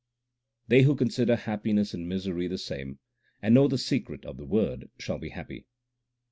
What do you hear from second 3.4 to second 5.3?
know the secret of the Word shall be